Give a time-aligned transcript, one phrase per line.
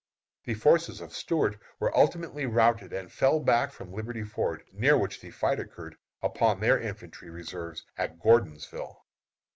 [0.45, 5.21] The forces of Stuart were ultimately routed and fell back from Liberty Ford, near which
[5.21, 9.05] the fight occurred, upon their infantry reserves at Gordonsville.